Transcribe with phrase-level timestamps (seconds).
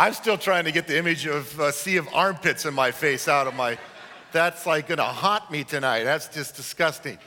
[0.00, 3.26] I'm still trying to get the image of a sea of armpits in my face
[3.26, 3.76] out of my.
[4.30, 6.04] That's like gonna haunt me tonight.
[6.04, 7.18] That's just disgusting.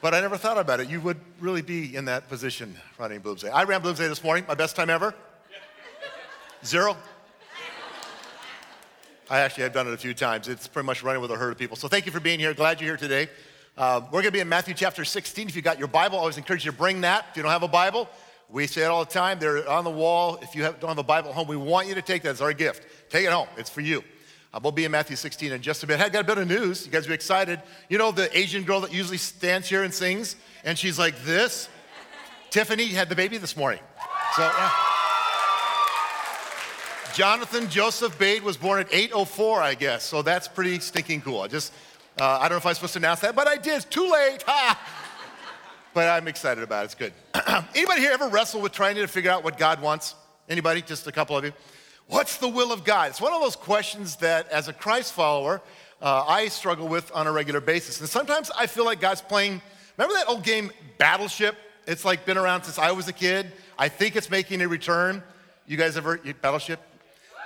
[0.00, 0.88] But I never thought about it.
[0.88, 3.50] You would really be in that position running Bloomsday.
[3.52, 5.12] I ran Bloomsday this morning, my best time ever.
[6.64, 6.96] Zero.
[9.28, 10.46] I actually have done it a few times.
[10.46, 11.76] It's pretty much running with a herd of people.
[11.76, 12.54] So thank you for being here.
[12.54, 13.28] Glad you're here today.
[13.76, 15.48] Uh, we're going to be in Matthew chapter 16.
[15.48, 17.26] If you got your Bible, I always encourage you to bring that.
[17.30, 18.08] If you don't have a Bible,
[18.50, 19.38] we say it all the time.
[19.38, 20.38] They're on the wall.
[20.42, 22.30] If you have, don't have a Bible at home, we want you to take that
[22.30, 22.86] as our gift.
[23.10, 23.48] Take it home.
[23.56, 24.02] It's for you.
[24.52, 25.98] Uh, we'll be in Matthew 16 in just a bit.
[25.98, 26.86] Hey, I got a bit of news.
[26.86, 27.60] You guys be excited.
[27.90, 31.68] You know the Asian girl that usually stands here and sings, and she's like this?
[32.50, 33.80] Tiffany had the baby this morning.
[34.36, 34.70] So, yeah.
[37.12, 40.04] Jonathan Joseph Bade was born at 8.04, I guess.
[40.04, 41.42] So that's pretty stinking cool.
[41.42, 41.74] I just,
[42.18, 43.76] uh, I don't know if I was supposed to announce that, but I did.
[43.76, 44.42] It's too late.
[44.46, 44.78] Ha!
[45.98, 46.84] But I'm excited about it.
[46.84, 47.12] It's good.
[47.74, 50.14] Anybody here ever wrestle with trying to figure out what God wants?
[50.48, 50.80] Anybody?
[50.80, 51.52] Just a couple of you?
[52.06, 53.10] What's the will of God?
[53.10, 55.60] It's one of those questions that, as a Christ follower,
[56.00, 57.98] uh, I struggle with on a regular basis.
[57.98, 59.60] And sometimes I feel like God's playing.
[59.96, 61.56] Remember that old game, Battleship?
[61.88, 63.50] It's like been around since I was a kid.
[63.76, 65.20] I think it's making a return.
[65.66, 66.78] You guys ever, Battleship?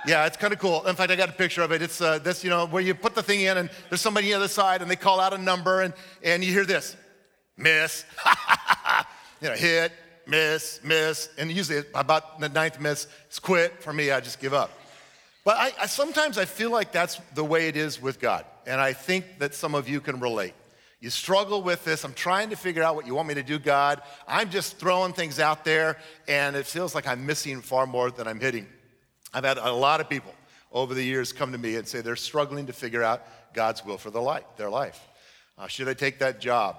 [0.05, 0.85] Yeah, it's kind of cool.
[0.85, 1.81] In fact, I got a picture of it.
[1.81, 4.39] It's uh, this, you know, where you put the thing in and there's somebody on
[4.39, 6.95] the other side and they call out a number and, and you hear this,
[7.57, 8.05] miss,
[9.41, 9.91] you know, hit,
[10.27, 11.29] miss, miss.
[11.37, 13.81] And usually about the ninth miss, it's quit.
[13.81, 14.71] For me, I just give up.
[15.43, 18.45] But I, I, sometimes I feel like that's the way it is with God.
[18.65, 20.53] And I think that some of you can relate.
[21.01, 22.05] You struggle with this.
[22.05, 24.01] I'm trying to figure out what you want me to do, God.
[24.25, 25.97] I'm just throwing things out there,
[26.29, 28.67] and it feels like I'm missing far more than I'm hitting.
[29.33, 30.33] I've had a lot of people
[30.71, 33.21] over the years come to me and say they're struggling to figure out
[33.53, 35.07] God's will for their life.
[35.57, 36.77] Uh, should I take that job?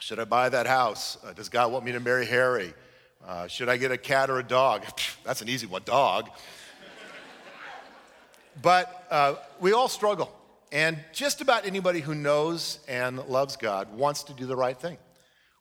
[0.00, 1.18] Should I buy that house?
[1.22, 2.72] Uh, does God want me to marry Harry?
[3.26, 4.82] Uh, should I get a cat or a dog?
[5.24, 6.30] That's an easy one, dog.
[8.62, 10.34] but uh, we all struggle.
[10.72, 14.96] And just about anybody who knows and loves God wants to do the right thing.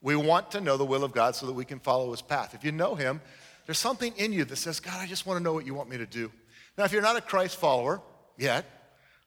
[0.01, 2.55] We want to know the will of God so that we can follow his path.
[2.55, 3.19] If you know him,
[3.65, 5.89] there's something in you that says, God, I just want to know what you want
[5.89, 6.31] me to do.
[6.77, 8.01] Now, if you're not a Christ follower
[8.37, 8.65] yet,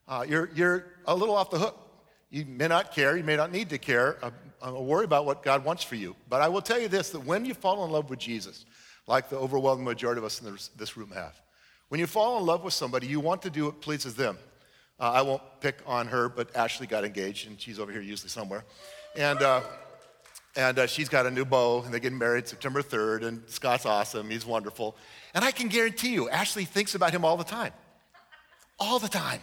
[0.09, 1.79] uh, you're, you're a little off the hook.
[2.31, 4.17] You may not care, you may not need to care,
[4.67, 6.15] uh, worry about what God wants for you.
[6.29, 8.65] But I will tell you this that when you fall in love with Jesus,
[9.07, 11.41] like the overwhelming majority of us in this, this room have,
[11.89, 14.39] when you fall in love with somebody, you want to do what pleases them.
[14.99, 18.31] Uh, I won't pick on her, but Ashley got engaged, and she's over here usually
[18.31, 18.65] somewhere.
[19.17, 19.63] And uh,
[20.55, 23.87] and uh, she's got a new beau, and they're getting married September 3rd, and Scott's
[23.87, 24.29] awesome.
[24.29, 24.97] He's wonderful.
[25.35, 27.73] And I can guarantee you, Ashley thinks about him all the time.
[28.79, 29.41] All the time.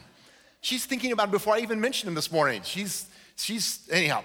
[0.62, 2.62] She's thinking about him before I even mentioned him this morning.
[2.64, 4.24] She's, she's, anyhow,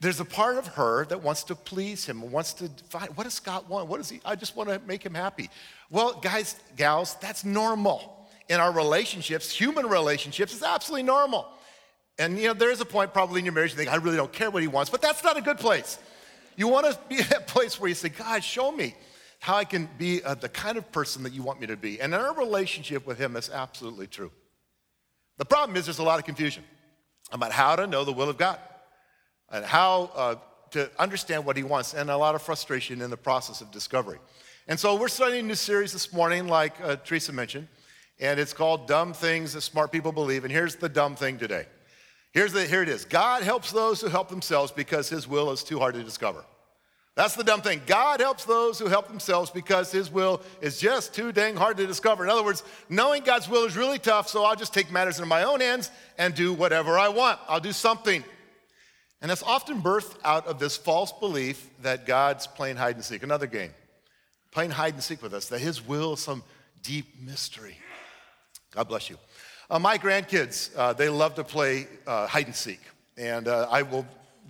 [0.00, 3.34] there's a part of her that wants to please him, wants to find, what does
[3.34, 3.86] Scott want?
[3.86, 5.50] What does he, I just want to make him happy.
[5.90, 8.16] Well, guys, gals, that's normal.
[8.48, 11.46] In our relationships, human relationships, it's absolutely normal.
[12.18, 14.16] And you know, there is a point probably in your marriage you think, I really
[14.16, 15.98] don't care what he wants, but that's not a good place.
[16.56, 18.94] You want to be at that place where you say, God, show me
[19.38, 22.00] how I can be uh, the kind of person that you want me to be.
[22.00, 24.30] And in our relationship with him that's absolutely true.
[25.36, 26.64] The problem is there's a lot of confusion
[27.32, 28.58] about how to know the will of God
[29.50, 30.34] and how uh,
[30.70, 34.18] to understand what he wants, and a lot of frustration in the process of discovery.
[34.68, 37.68] And so we're starting a new series this morning, like uh, Teresa mentioned,
[38.20, 40.44] and it's called Dumb Things That Smart People Believe.
[40.44, 41.66] And here's the dumb thing today
[42.32, 45.64] Here's the, here it is God helps those who help themselves because his will is
[45.64, 46.44] too hard to discover.
[47.16, 47.82] That's the dumb thing.
[47.86, 51.86] God helps those who help themselves because his will is just too dang hard to
[51.86, 52.24] discover.
[52.24, 55.26] In other words, knowing God's will is really tough, so I'll just take matters into
[55.26, 57.40] my own hands and do whatever I want.
[57.48, 58.24] I'll do something.
[59.22, 63.22] And that's often birthed out of this false belief that God's playing hide and seek,
[63.22, 63.70] another game,
[64.50, 66.42] playing hide and seek with us, that his will is some
[66.82, 67.76] deep mystery.
[68.70, 69.18] God bless you.
[69.68, 72.80] Uh, my grandkids, uh, they love to play uh, hide and seek.
[73.16, 74.06] And uh, I will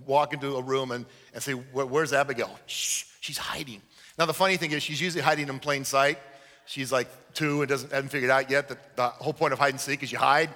[0.06, 1.04] walk into a room and,
[1.34, 2.58] and say, Where's Abigail?
[2.66, 3.82] Shh, she's hiding.
[4.18, 6.18] Now, the funny thing is, she's usually hiding in plain sight.
[6.66, 9.70] She's like two and doesn't, hasn't figured out yet that the whole point of hide
[9.70, 10.50] and seek is you hide.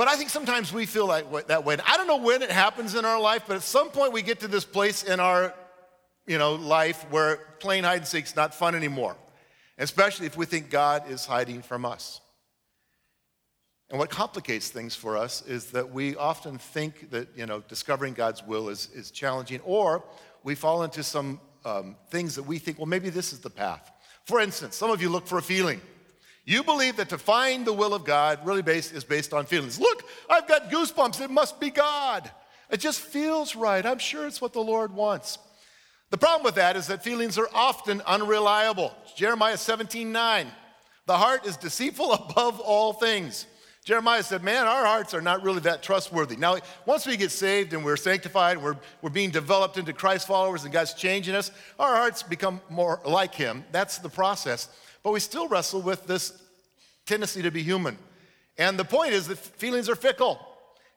[0.00, 1.76] But I think sometimes we feel like that way.
[1.84, 4.40] I don't know when it happens in our life, but at some point we get
[4.40, 5.52] to this place in our
[6.26, 9.14] you know, life where playing hide and seek is not fun anymore,
[9.76, 12.22] especially if we think God is hiding from us.
[13.90, 18.14] And what complicates things for us is that we often think that, you know, discovering
[18.14, 20.02] God's will is, is challenging, or
[20.44, 23.92] we fall into some um, things that we think, well, maybe this is the path.
[24.24, 25.82] For instance, some of you look for a feeling.
[26.50, 29.78] You believe that to find the will of God really based, is based on feelings.
[29.78, 31.20] Look, I've got goosebumps.
[31.20, 32.28] It must be God.
[32.72, 33.86] It just feels right.
[33.86, 35.38] I'm sure it's what the Lord wants.
[36.10, 38.92] The problem with that is that feelings are often unreliable.
[39.14, 40.48] Jeremiah 17 9.
[41.06, 43.46] The heart is deceitful above all things.
[43.84, 46.34] Jeremiah said, Man, our hearts are not really that trustworthy.
[46.34, 50.64] Now, once we get saved and we're sanctified, we're, we're being developed into Christ followers
[50.64, 53.64] and God's changing us, our hearts become more like Him.
[53.70, 54.68] That's the process.
[55.02, 56.42] But we still wrestle with this
[57.06, 57.98] tendency to be human.
[58.58, 60.38] And the point is that feelings are fickle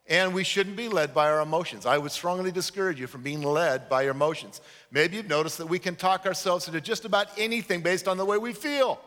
[0.06, 1.86] and we shouldn't be led by our emotions.
[1.86, 4.60] I would strongly discourage you from being led by your emotions.
[4.90, 8.24] Maybe you've noticed that we can talk ourselves into just about anything based on the
[8.24, 9.00] way we feel.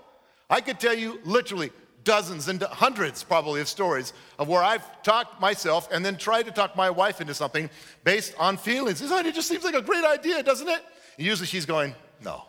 [0.50, 1.72] I could tell you literally
[2.04, 6.52] dozens and hundreds probably of stories of where I've talked myself and then tried to
[6.52, 7.70] talk my wife into something
[8.04, 9.02] based on feelings.
[9.02, 10.82] It just seems like a great idea, doesn't it?
[11.18, 11.94] And usually she's going,
[12.24, 12.46] no.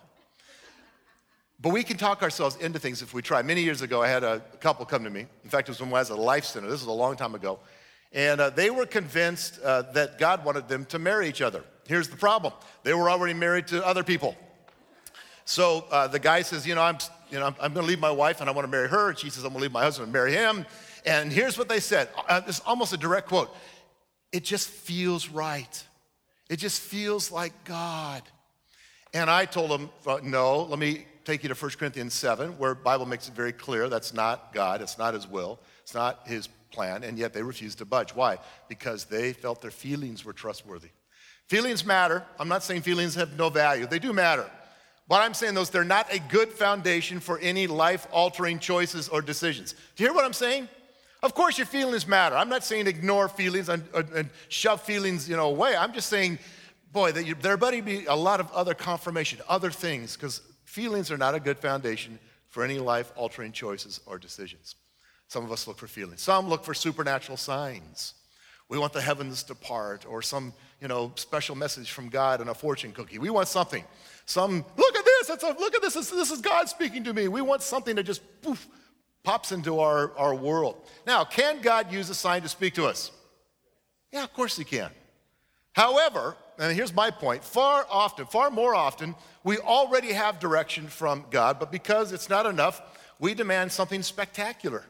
[1.61, 3.41] But we can talk ourselves into things if we try.
[3.41, 5.25] Many years ago, I had a couple come to me.
[5.43, 6.69] In fact, it was when I was at a life center.
[6.69, 7.59] This was a long time ago.
[8.13, 11.63] And uh, they were convinced uh, that God wanted them to marry each other.
[11.87, 12.53] Here's the problem
[12.83, 14.35] they were already married to other people.
[15.45, 16.97] So uh, the guy says, You know, I'm
[17.29, 19.09] you know, I'm, I'm going to leave my wife and I want to marry her.
[19.09, 20.65] And she says, I'm going to leave my husband and marry him.
[21.05, 23.55] And here's what they said uh, it's almost a direct quote
[24.31, 25.83] It just feels right.
[26.49, 28.23] It just feels like God.
[29.13, 32.73] And I told them, uh, No, let me take you to 1 Corinthians 7, where
[32.73, 36.47] Bible makes it very clear that's not God, it's not His will, it's not His
[36.71, 38.15] plan, and yet they refused to budge.
[38.15, 38.39] Why?
[38.67, 40.89] Because they felt their feelings were trustworthy.
[41.47, 42.23] Feelings matter.
[42.39, 44.49] I'm not saying feelings have no value, they do matter.
[45.07, 49.07] What I'm saying, though, is they're not a good foundation for any life altering choices
[49.09, 49.73] or decisions.
[49.95, 50.67] Do you hear what I'm saying?
[51.21, 52.35] Of course, your feelings matter.
[52.35, 55.75] I'm not saying ignore feelings and, and shove feelings you know, away.
[55.75, 56.39] I'm just saying,
[56.91, 61.11] boy, that you, there better be a lot of other confirmation, other things, because feelings
[61.11, 64.75] are not a good foundation for any life altering choices or decisions.
[65.27, 68.13] Some of us look for feelings, some look for supernatural signs.
[68.69, 72.51] We want the heavens to part or some, you know, special message from God and
[72.51, 73.17] a fortune cookie.
[73.17, 73.83] We want something.
[74.25, 77.13] Some, look at this, it's a, look at this, this, this is God speaking to
[77.13, 77.27] me.
[77.27, 78.67] We want something that just poof,
[79.23, 80.83] pops into our, our world.
[81.07, 83.11] Now, can God use a sign to speak to us?
[84.11, 84.91] Yeah, of course he can.
[85.73, 91.25] However, and here's my point far often, far more often, we already have direction from
[91.31, 92.81] God, but because it's not enough,
[93.19, 94.83] we demand something spectacular.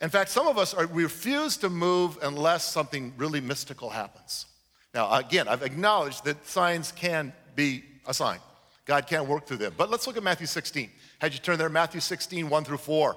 [0.00, 4.46] In fact, some of us are, refuse to move unless something really mystical happens.
[4.94, 8.40] Now, again, I've acknowledged that signs can be a sign.
[8.84, 9.74] God can work through them.
[9.76, 10.90] But let's look at Matthew 16.
[11.20, 13.16] Had you turn there, Matthew 16, 1 through 4.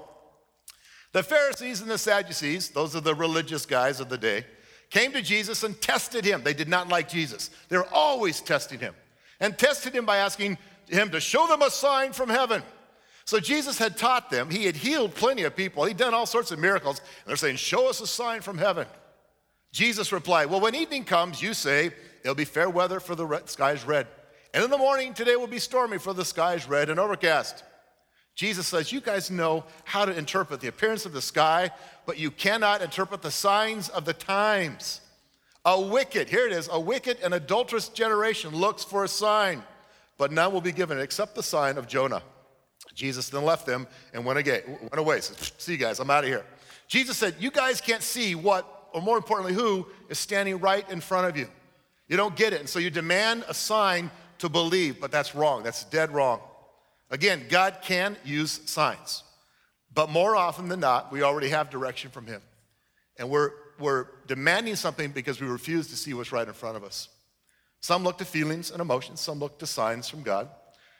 [1.11, 4.45] The Pharisees and the Sadducees, those are the religious guys of the day,
[4.89, 6.43] came to Jesus and tested him.
[6.43, 7.49] They did not like Jesus.
[7.69, 8.93] They were always testing him
[9.39, 12.61] and tested him by asking him to show them a sign from heaven.
[13.25, 16.51] So Jesus had taught them, he had healed plenty of people, he'd done all sorts
[16.51, 18.85] of miracles, and they're saying, Show us a sign from heaven.
[19.71, 21.91] Jesus replied, Well, when evening comes, you say,
[22.23, 24.07] It'll be fair weather for the skies red.
[24.53, 27.63] And in the morning, today will be stormy for the skies red and overcast.
[28.35, 31.71] Jesus says, You guys know how to interpret the appearance of the sky,
[32.05, 35.01] but you cannot interpret the signs of the times.
[35.63, 39.63] A wicked, here it is, a wicked and adulterous generation looks for a sign,
[40.17, 42.21] but none will be given except the sign of Jonah.
[42.93, 45.21] Jesus then left them and went, again, went away.
[45.21, 46.45] Said, See you guys, I'm out of here.
[46.87, 51.01] Jesus said, You guys can't see what, or more importantly, who is standing right in
[51.01, 51.47] front of you.
[52.07, 52.59] You don't get it.
[52.59, 55.63] And so you demand a sign to believe, but that's wrong.
[55.63, 56.41] That's dead wrong.
[57.15, 59.23] Again, God can use signs,
[59.93, 62.41] but more often than not, we already have direction from Him.
[63.17, 66.83] And we're, we're demanding something because we refuse to see what's right in front of
[66.83, 67.07] us.
[67.79, 70.49] Some look to feelings and emotions, some look to signs from God.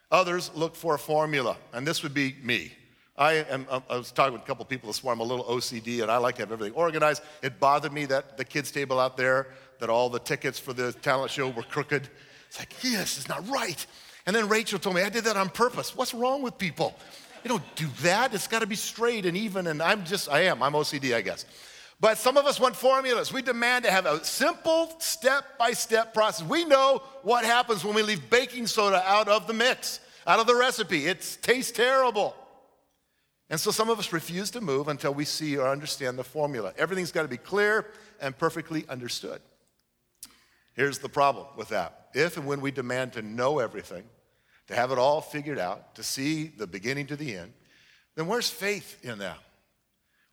[0.09, 2.71] Others look for a formula, and this would be me.
[3.17, 5.33] I, am, um, I was talking with a couple of people this morning, I'm a
[5.33, 7.23] little OCD, and I like to have everything organized.
[7.43, 9.47] It bothered me that the kids' table out there,
[9.81, 12.07] that all the tickets for the talent show were crooked.
[12.47, 13.85] It's like, yeah, this is not right.
[14.25, 15.95] And then Rachel told me, I did that on purpose.
[15.95, 16.95] What's wrong with people?
[17.43, 18.33] You don't do that.
[18.33, 19.67] It's got to be straight and even.
[19.67, 20.63] And I'm just, I am.
[20.63, 21.45] I'm OCD, I guess.
[21.99, 23.31] But some of us want formulas.
[23.31, 26.45] We demand to have a simple step by step process.
[26.45, 30.47] We know what happens when we leave baking soda out of the mix out of
[30.47, 31.05] the recipe.
[31.05, 32.35] It tastes terrible.
[33.49, 36.73] And so some of us refuse to move until we see or understand the formula.
[36.77, 37.85] Everything's got to be clear
[38.19, 39.39] and perfectly understood.
[40.73, 42.09] Here's the problem with that.
[42.13, 44.03] If and when we demand to know everything,
[44.67, 47.53] to have it all figured out, to see the beginning to the end,
[48.15, 49.37] then where's faith in that?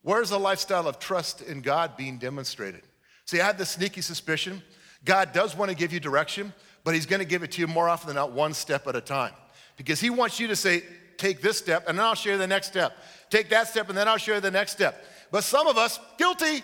[0.02, 2.82] Where's a lifestyle of trust in God being demonstrated?
[3.24, 4.62] See, I had this sneaky suspicion
[5.04, 6.52] God does want to give you direction,
[6.84, 8.94] but He's going to give it to you more often than not one step at
[8.94, 9.32] a time
[9.76, 10.82] because he wants you to say,
[11.16, 12.96] take this step and then I'll share the next step.
[13.30, 15.04] Take that step and then I'll share the next step.
[15.30, 16.62] But some of us, guilty,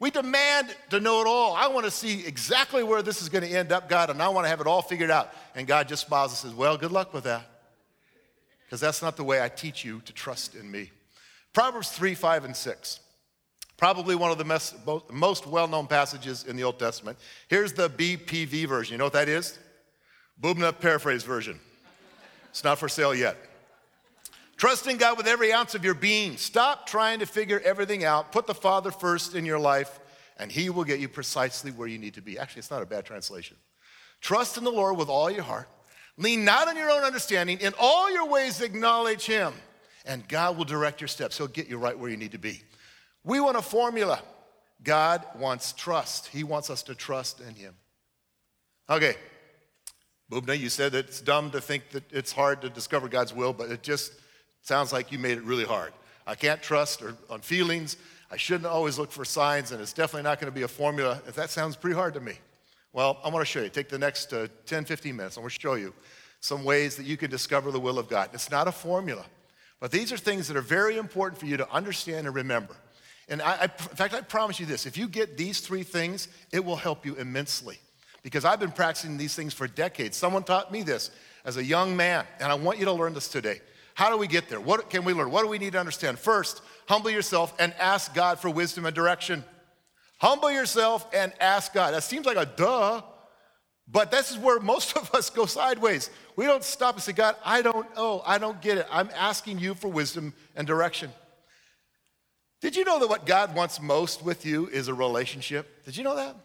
[0.00, 1.54] We demand to know it all.
[1.56, 4.28] I want to see exactly where this is going to end up, God, and I
[4.28, 5.32] want to have it all figured out.
[5.56, 7.42] And God just smiles and says, Well, good luck with that.
[8.64, 10.90] Because that's not the way I teach you to trust in me.
[11.52, 13.00] Proverbs 3, 5, and 6.
[13.76, 14.44] Probably one of the
[15.10, 17.18] most well known passages in the Old Testament.
[17.48, 18.94] Here's the BPV version.
[18.94, 19.58] You know what that is?
[20.40, 21.58] Bubna paraphrase version.
[22.50, 23.36] It's not for sale yet.
[24.58, 26.36] Trust in God with every ounce of your being.
[26.36, 28.32] Stop trying to figure everything out.
[28.32, 30.00] Put the Father first in your life,
[30.36, 32.38] and He will get you precisely where you need to be.
[32.38, 33.56] Actually, it's not a bad translation.
[34.20, 35.68] Trust in the Lord with all your heart.
[36.16, 37.60] Lean not on your own understanding.
[37.60, 39.54] In all your ways, acknowledge Him,
[40.04, 41.38] and God will direct your steps.
[41.38, 42.60] He'll get you right where you need to be.
[43.22, 44.20] We want a formula.
[44.82, 46.26] God wants trust.
[46.28, 47.74] He wants us to trust in Him.
[48.90, 49.14] Okay.
[50.32, 53.70] Bubna, you said it's dumb to think that it's hard to discover God's will, but
[53.70, 54.12] it just
[54.68, 55.94] Sounds like you made it really hard.
[56.26, 57.96] I can't trust or, on feelings.
[58.30, 61.22] I shouldn't always look for signs, and it's definitely not going to be a formula.
[61.26, 62.34] If that sounds pretty hard to me,
[62.92, 63.70] well, I want to show you.
[63.70, 65.38] Take the next uh, 10, 15 minutes.
[65.38, 65.94] I want to show you
[66.40, 68.28] some ways that you can discover the will of God.
[68.34, 69.24] It's not a formula,
[69.80, 72.76] but these are things that are very important for you to understand and remember.
[73.30, 76.28] And I, I, in fact, I promise you this if you get these three things,
[76.52, 77.78] it will help you immensely.
[78.22, 80.18] Because I've been practicing these things for decades.
[80.18, 81.10] Someone taught me this
[81.46, 83.62] as a young man, and I want you to learn this today.
[83.98, 84.60] How do we get there?
[84.60, 85.32] What can we learn?
[85.32, 86.20] What do we need to understand?
[86.20, 89.42] First, humble yourself and ask God for wisdom and direction.
[90.20, 91.94] Humble yourself and ask God.
[91.94, 93.02] That seems like a duh,
[93.88, 96.10] but this is where most of us go sideways.
[96.36, 98.22] We don't stop and say, God, I don't know.
[98.24, 98.86] I don't get it.
[98.88, 101.10] I'm asking you for wisdom and direction.
[102.60, 105.84] Did you know that what God wants most with you is a relationship?
[105.84, 106.36] Did you know that?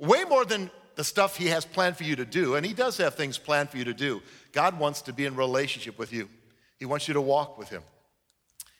[0.00, 2.96] Way more than the stuff He has planned for you to do, and He does
[2.96, 4.20] have things planned for you to do.
[4.50, 6.28] God wants to be in relationship with you.
[6.78, 7.82] He wants you to walk with Him.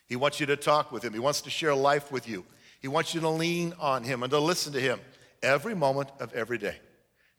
[0.07, 1.13] He wants you to talk with Him.
[1.13, 2.45] He wants to share life with you.
[2.81, 4.99] He wants you to lean on Him and to listen to Him
[5.41, 6.77] every moment of every day.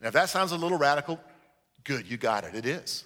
[0.01, 1.21] Now, if that sounds a little radical,
[1.85, 2.55] good, you got it.
[2.55, 3.05] It is.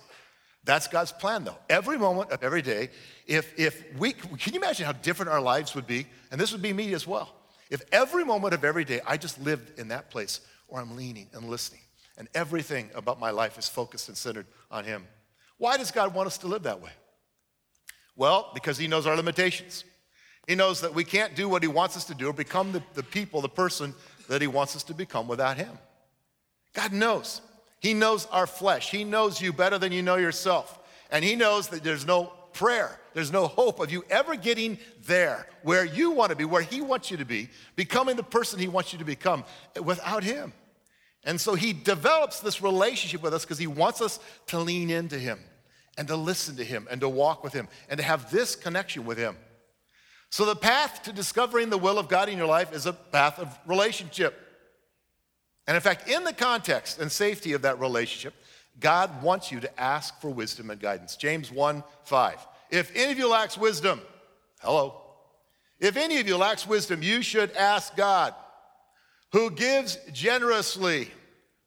[0.65, 1.57] That's God's plan, though.
[1.69, 2.91] Every moment of every day,
[3.27, 6.07] if, if we, can you imagine how different our lives would be?
[6.31, 7.35] And this would be me as well.
[7.71, 11.29] If every moment of every day I just lived in that place where I'm leaning
[11.33, 11.81] and listening,
[12.21, 15.07] and everything about my life is focused and centered on Him.
[15.57, 16.91] Why does God want us to live that way?
[18.17, 19.85] Well, because he knows our limitations.
[20.47, 22.83] He knows that we can't do what he wants us to do or become the,
[22.95, 23.95] the people, the person
[24.29, 25.79] that he wants us to become without him.
[26.73, 27.41] God knows.
[27.81, 28.91] He knows our flesh.
[28.91, 30.79] He knows you better than you know yourself.
[31.11, 35.47] And he knows that there's no prayer, there's no hope of you ever getting there
[35.63, 38.69] where you want to be, where he wants you to be, becoming the person he
[38.69, 39.45] wants you to become
[39.83, 40.53] without him.
[41.25, 45.19] And so he develops this relationship with us because he wants us to lean into
[45.19, 45.39] him
[46.01, 49.05] and to listen to Him and to walk with Him and to have this connection
[49.05, 49.37] with Him.
[50.31, 53.39] So, the path to discovering the will of God in your life is a path
[53.39, 54.35] of relationship.
[55.67, 58.33] And in fact, in the context and safety of that relationship,
[58.81, 61.17] God wants you to ask for wisdom and guidance.
[61.17, 62.47] James 1 5.
[62.71, 64.01] If any of you lacks wisdom,
[64.61, 65.03] hello.
[65.81, 68.35] If any of you lacks wisdom, you should ask God,
[69.33, 71.11] who gives generously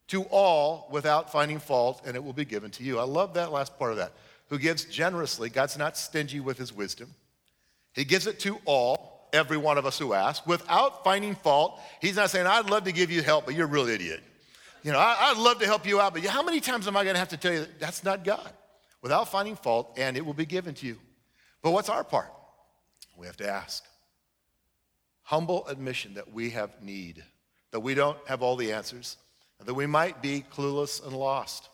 [0.08, 2.98] to all without finding fault, and it will be given to you.
[2.98, 4.12] I love that last part of that
[4.48, 5.48] who gives generously.
[5.48, 7.14] God's not stingy with his wisdom.
[7.92, 11.80] He gives it to all, every one of us who ask, without finding fault.
[12.00, 14.22] He's not saying, I'd love to give you help, but you're a real idiot.
[14.82, 17.04] You know, I, would love to help you out, but how many times am I
[17.04, 18.52] going to have to tell you that that's not God?
[19.00, 20.98] Without finding fault, and it will be given to you.
[21.62, 22.32] But what's our part?
[23.16, 23.84] We have to ask.
[25.22, 27.24] Humble admission that we have need,
[27.70, 29.16] that we don't have all the answers,
[29.64, 31.68] that we might be clueless and lost.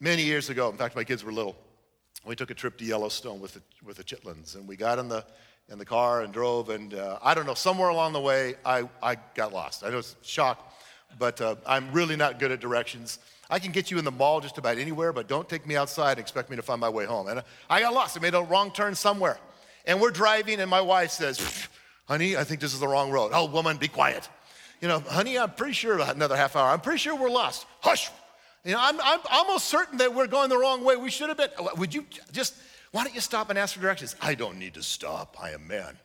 [0.00, 1.56] Many years ago, in fact, my kids were little,
[2.24, 5.08] we took a trip to Yellowstone with the, with the Chitlins, and we got in
[5.08, 5.24] the,
[5.68, 8.88] in the car and drove, and uh, I don't know, somewhere along the way, I,
[9.02, 9.84] I got lost.
[9.84, 10.72] I was shocked,
[11.18, 13.18] but uh, I'm really not good at directions.
[13.50, 16.12] I can get you in the mall just about anywhere, but don't take me outside
[16.12, 17.28] and expect me to find my way home.
[17.28, 18.16] And I got lost.
[18.16, 19.38] I made a wrong turn somewhere.
[19.86, 21.68] And we're driving, and my wife says,
[22.06, 23.32] Honey, I think this is the wrong road.
[23.34, 24.28] Oh, woman, be quiet.
[24.80, 26.70] You know, honey, I'm pretty sure another half hour.
[26.70, 27.66] I'm pretty sure we're lost.
[27.80, 28.10] Hush,
[28.64, 30.96] you know, I'm, I'm almost certain that we're going the wrong way.
[30.96, 31.50] We should have been.
[31.58, 32.54] Uh, would you just,
[32.92, 34.14] why don't you stop and ask for directions?
[34.20, 35.36] I don't need to stop.
[35.40, 35.96] I am man.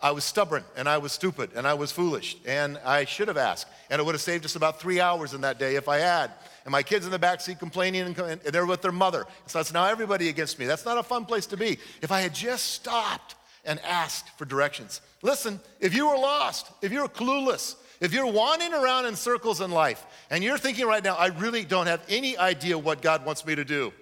[0.00, 3.36] I was stubborn and I was stupid and I was foolish and I should have
[3.36, 3.68] asked.
[3.88, 6.32] And it would have saved us about three hours in that day if I had.
[6.64, 9.26] And my kids in the back seat complaining and, and they're with their mother.
[9.46, 10.66] So that's now everybody against me.
[10.66, 11.78] That's not a fun place to be.
[12.00, 15.00] If I had just stopped and asked for directions.
[15.22, 19.70] Listen, if you are lost, if you're clueless, if you're wandering around in circles in
[19.70, 23.46] life and you're thinking right now, I really don't have any idea what God wants
[23.46, 23.92] me to do,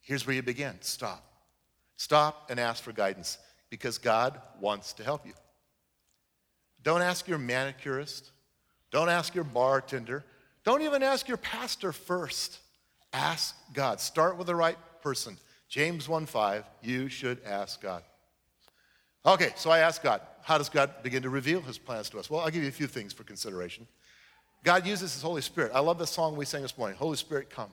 [0.00, 0.76] here's where you begin.
[0.80, 1.24] Stop.
[1.96, 3.38] Stop and ask for guidance.
[3.72, 5.32] because God wants to help you.
[6.82, 8.30] Don't ask your manicurist.
[8.90, 10.26] Don't ask your bartender.
[10.62, 12.58] Don't even ask your pastor first.
[13.14, 13.98] Ask God.
[13.98, 15.38] Start with the right person.
[15.70, 18.04] James 1:5, you should ask God.
[19.24, 22.28] Okay, so I ask God, how does God begin to reveal his plans to us?
[22.28, 23.86] Well, I'll give you a few things for consideration.
[24.64, 25.72] God uses his Holy Spirit.
[25.74, 27.70] I love the song we sang this morning, Holy Spirit, come.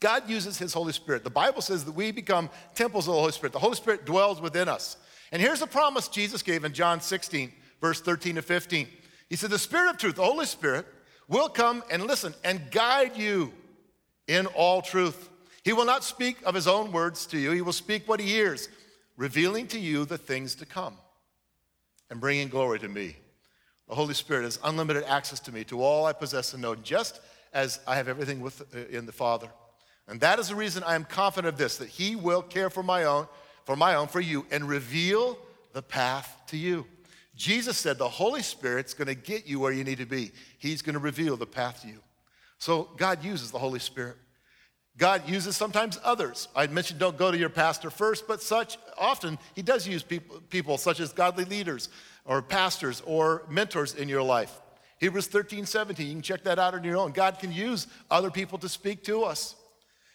[0.00, 1.24] God uses his Holy Spirit.
[1.24, 3.52] The Bible says that we become temples of the Holy Spirit.
[3.52, 4.96] The Holy Spirit dwells within us.
[5.32, 8.88] And here's a promise Jesus gave in John 16, verse 13 to 15.
[9.28, 10.86] He said, The Spirit of truth, the Holy Spirit,
[11.28, 13.52] will come and listen and guide you
[14.28, 15.30] in all truth.
[15.64, 18.26] He will not speak of his own words to you, he will speak what he
[18.26, 18.68] hears,
[19.16, 20.96] revealing to you the things to come
[22.10, 23.16] and bringing glory to me.
[23.88, 27.20] The Holy Spirit has unlimited access to me, to all I possess and know, just
[27.52, 29.48] as I have everything with, uh, in the Father.
[30.08, 32.82] And that is the reason I am confident of this, that he will care for
[32.82, 33.26] my own,
[33.64, 35.38] for my own, for you, and reveal
[35.72, 36.86] the path to you.
[37.34, 40.32] Jesus said the Holy Spirit's to get you where you need to be.
[40.58, 42.00] He's to reveal the path to you.
[42.58, 44.16] So God uses the Holy Spirit.
[44.98, 46.48] God uses sometimes others.
[46.56, 50.40] I mentioned don't go to your pastor first, but such often he does use people,
[50.48, 51.90] people such as godly leaders
[52.24, 54.60] or pastors or mentors in your life.
[54.98, 57.12] Hebrews 13, 17, you can check that out on your own.
[57.12, 59.54] God can use other people to speak to us.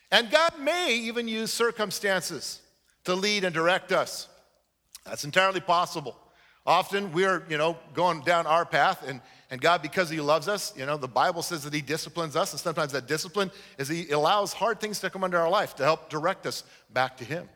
[0.10, 2.62] And God may even use circumstances
[3.04, 4.28] to lead and direct us.
[5.06, 6.18] That's entirely possible.
[6.66, 10.74] Often we're, you know, going down our path, and, and God, because He loves us,
[10.78, 14.10] you know, the Bible says that He disciplines us, and sometimes that discipline is He
[14.12, 16.64] allows hard things to come into our life to help direct us
[16.94, 17.50] back to Him.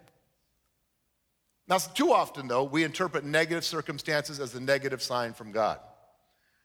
[1.67, 5.79] Now, too often, though, we interpret negative circumstances as a negative sign from God.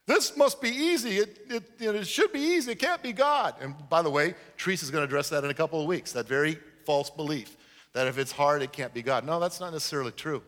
[0.06, 1.18] This must be easy.
[1.18, 2.73] It, it, you know, it should be easy.
[2.73, 3.54] It can't be God.
[3.61, 6.26] And by the way, Teresa's going to address that in a couple of weeks that
[6.26, 7.56] very false belief
[7.92, 9.25] that if it's hard, it can't be God.
[9.25, 10.42] No, that's not necessarily true.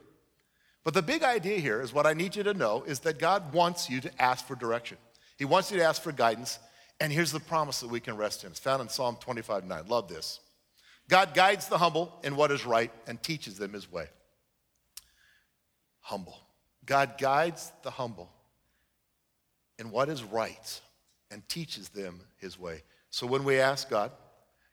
[0.84, 3.52] But the big idea here is what I need you to know is that God
[3.52, 4.98] wants you to ask for direction.
[5.38, 6.58] He wants you to ask for guidance.
[7.00, 8.50] And here's the promise that we can rest in.
[8.50, 9.86] It's found in Psalm 25 9.
[9.86, 10.40] Love this.
[11.08, 14.07] God guides the humble in what is right and teaches them his way.
[16.00, 16.38] Humble.
[16.85, 18.30] God guides the humble
[19.78, 20.80] in what is right
[21.30, 22.83] and teaches them his way.
[23.11, 24.11] So when we ask God,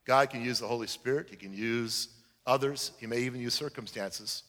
[0.06, 2.08] God can use the Holy Spirit, He can use
[2.46, 4.44] others, He may even use circumstances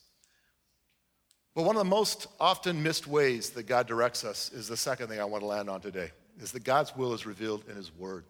[1.54, 5.08] but one of the most often missed ways that God directs us is the second
[5.08, 6.10] thing I want to land on today,
[6.40, 8.24] is that God's will is revealed in his word.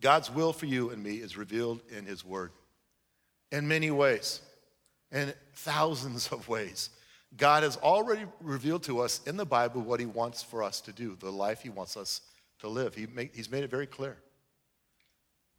[0.00, 2.52] God's will for you and me is revealed in his word
[3.50, 4.40] in many ways,
[5.10, 6.90] in thousands of ways.
[7.36, 10.92] God has already revealed to us in the Bible what he wants for us to
[10.92, 12.22] do, the life he wants us
[12.60, 12.94] to live.
[12.94, 14.16] He make, he's made it very clear.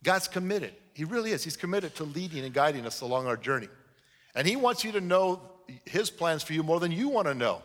[0.03, 0.73] God's committed.
[0.93, 1.43] He really is.
[1.43, 3.67] He's committed to leading and guiding us along our journey.
[4.33, 5.41] And he wants you to know
[5.85, 7.61] his plans for you more than you want to know.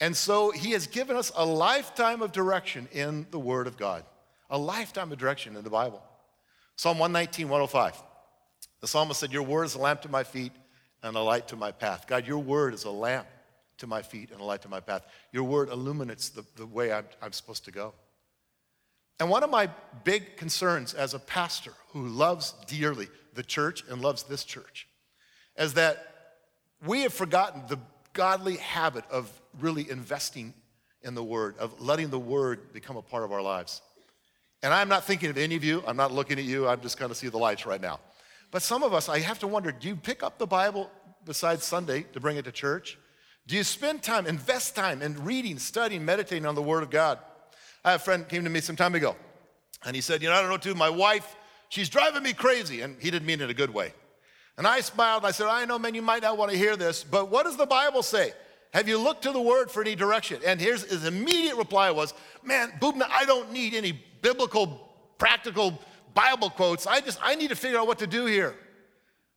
[0.00, 4.04] And so he has given us a lifetime of direction in the Word of God,
[4.50, 6.02] a lifetime of direction in the Bible.
[6.76, 8.02] Psalm 119, 105.
[8.80, 10.52] The psalmist said, Your word is a lamp to my feet
[11.02, 12.06] and a light to my path.
[12.06, 13.26] God, your word is a lamp
[13.78, 15.06] to my feet and a light to my path.
[15.32, 17.94] Your word illuminates the, the way I'm, I'm supposed to go.
[19.18, 19.70] And one of my
[20.04, 24.88] big concerns as a pastor who loves dearly the church and loves this church
[25.58, 26.15] is that
[26.84, 27.78] we have forgotten the
[28.12, 30.54] godly habit of really investing
[31.02, 33.82] in the Word, of letting the Word become a part of our lives.
[34.62, 36.98] And I'm not thinking of any of you, I'm not looking at you, I'm just
[36.98, 38.00] kind of see the lights right now.
[38.50, 40.90] But some of us, I have to wonder do you pick up the Bible
[41.24, 42.98] besides Sunday to bring it to church?
[43.46, 47.18] Do you spend time, invest time in reading, studying, meditating on the Word of God?
[47.84, 49.14] I have a friend came to me some time ago,
[49.84, 50.74] and he said, You know, I don't know too.
[50.74, 51.36] My wife,
[51.68, 52.80] she's driving me crazy.
[52.80, 53.92] And he didn't mean it in a good way.
[54.58, 57.04] And I smiled I said, I know, man, you might not want to hear this,
[57.04, 58.32] but what does the Bible say?
[58.72, 60.40] Have you looked to the word for any direction?
[60.46, 63.92] And here's his immediate reply was, man, Bubna, I don't need any
[64.22, 65.80] biblical, practical
[66.14, 66.86] Bible quotes.
[66.86, 68.54] I just, I need to figure out what to do here.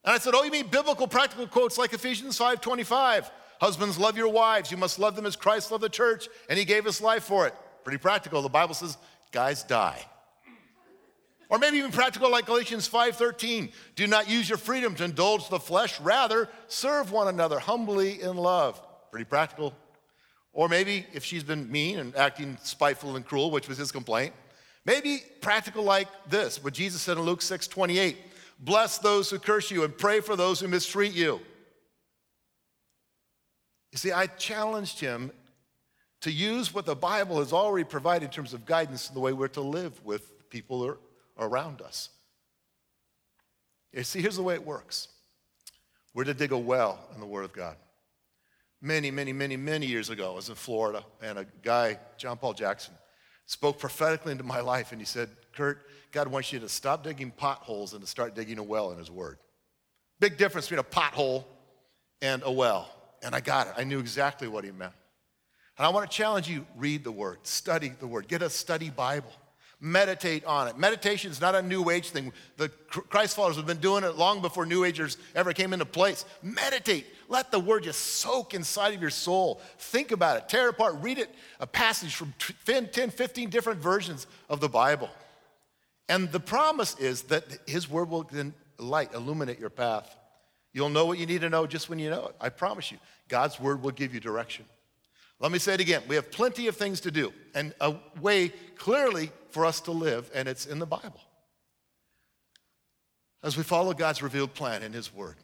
[0.03, 3.29] And I said, oh, you mean biblical, practical quotes like Ephesians 5.25?
[3.62, 4.71] Husbands, love your wives.
[4.71, 7.45] You must love them as Christ loved the church, and he gave his life for
[7.45, 7.53] it.
[7.84, 8.41] Pretty practical.
[8.41, 8.97] The Bible says,
[9.32, 10.05] guys die.
[11.50, 13.72] Or maybe even practical like Galatians 5:13.
[13.96, 18.38] Do not use your freedom to indulge the flesh, rather serve one another humbly in
[18.38, 18.80] love.
[19.10, 19.74] Pretty practical.
[20.54, 24.34] Or maybe if she's been mean and acting spiteful and cruel, which was his complaint,
[24.86, 28.18] maybe practical like this, what Jesus said in Luke 6:28.
[28.60, 31.42] Bless those who curse you and pray for those who mistreat you.
[33.92, 35.32] You see, I challenged him
[36.22, 39.34] to use what the Bible has already provided in terms of guidance in the way
[39.34, 40.84] we're to live with people
[41.39, 42.10] around us.
[43.93, 45.08] You see, here's the way it works
[46.13, 47.75] We're to dig a well in the Word of God.
[48.82, 52.54] Many, many, many, many years ago, I was in Florida, and a guy, John Paul
[52.54, 52.93] Jackson,
[53.45, 57.32] spoke prophetically into my life, and he said, Kurt, God wants you to stop digging
[57.32, 59.38] potholes and to start digging a well in His Word.
[60.19, 61.45] Big difference between a pothole
[62.21, 62.89] and a well.
[63.21, 63.73] And I got it.
[63.78, 64.93] I knew exactly what he meant.
[65.78, 68.89] And I want to challenge you read the Word, study the Word, get a study
[68.89, 69.32] Bible.
[69.82, 70.78] Meditate on it.
[70.78, 72.34] Meditation is not a New Age thing.
[72.58, 76.26] The Christ followers have been doing it long before New Agers ever came into place.
[76.44, 77.06] Meditate.
[77.30, 79.62] Let the Word just soak inside of your soul.
[79.78, 80.50] Think about it.
[80.50, 80.96] Tear it apart.
[81.00, 81.30] Read it,
[81.62, 82.34] a passage from
[82.65, 85.10] 10, 15 different versions of the Bible.
[86.10, 90.13] And the promise is that His Word will then light, illuminate your path.
[90.74, 92.36] You'll know what you need to know just when you know it.
[92.42, 92.98] I promise you.
[93.30, 94.65] God's Word will give you direction.
[95.39, 96.04] Let me say it again.
[96.08, 100.30] We have plenty of things to do and a way clearly for us to live,
[100.34, 101.21] and it's in the Bible.
[103.41, 105.38] As we follow God's revealed plan in His Word,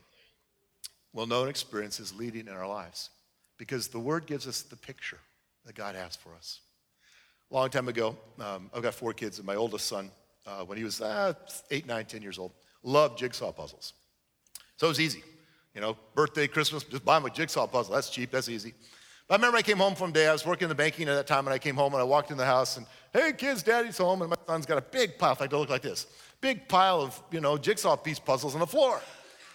[1.14, 3.10] we'll know and experience His leading in our lives
[3.58, 5.20] because the Word gives us the picture
[5.66, 6.60] that God has for us.
[7.52, 10.12] A long time ago, um, I've got four kids, and my oldest son,
[10.46, 11.34] uh, when he was uh,
[11.72, 12.52] eight, nine, ten years old,
[12.84, 13.94] loved jigsaw puzzles.
[14.78, 15.24] So it was easy.
[15.74, 17.96] You know, birthday, Christmas, just buy him a jigsaw puzzle.
[17.96, 18.74] That's cheap, that's easy.
[19.28, 21.26] I remember I came home from day, I was working in the banking at that
[21.26, 23.98] time, and I came home and I walked in the house and, hey, kids, daddy's
[23.98, 26.06] home, and my son's got a big pile, like to look like this,
[26.42, 29.02] big pile of, you know, jigsaw piece puzzles on the floor.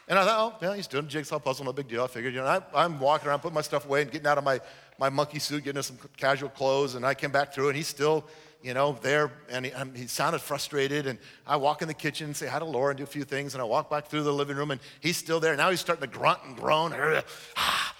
[0.09, 2.02] And I thought, oh, yeah, he's doing a jigsaw puzzle, no big deal.
[2.02, 4.38] I figured, you know, I, am walking around, putting my stuff away and getting out
[4.38, 4.61] of my,
[4.98, 8.24] my monkey suit, getting some casual clothes, and I came back through, and he's still,
[8.61, 11.06] you know, there, and he, he, sounded frustrated.
[11.06, 13.22] And I walk in the kitchen and say hi to Laura and do a few
[13.22, 15.54] things, and I walk back through the living room, and he's still there.
[15.54, 16.92] Now he's starting to grunt and groan.
[17.56, 17.94] Ah,